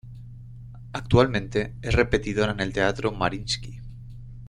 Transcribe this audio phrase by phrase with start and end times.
[0.93, 3.79] Actualmente es repetidora en el Teatro Mariinski.